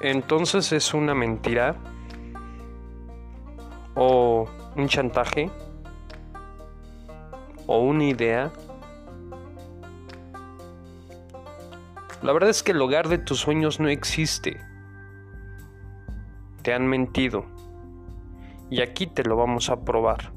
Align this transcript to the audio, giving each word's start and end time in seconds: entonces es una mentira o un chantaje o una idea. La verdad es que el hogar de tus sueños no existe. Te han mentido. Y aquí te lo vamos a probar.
entonces 0.00 0.72
es 0.72 0.94
una 0.94 1.14
mentira 1.14 1.76
o 3.94 4.48
un 4.76 4.88
chantaje 4.88 5.50
o 7.66 7.80
una 7.80 8.04
idea. 8.04 8.50
La 12.22 12.32
verdad 12.32 12.50
es 12.50 12.62
que 12.62 12.72
el 12.72 12.80
hogar 12.80 13.08
de 13.08 13.18
tus 13.18 13.40
sueños 13.40 13.78
no 13.78 13.88
existe. 13.88 14.60
Te 16.62 16.74
han 16.74 16.86
mentido. 16.86 17.44
Y 18.70 18.82
aquí 18.82 19.06
te 19.06 19.24
lo 19.24 19.36
vamos 19.36 19.70
a 19.70 19.84
probar. 19.84 20.32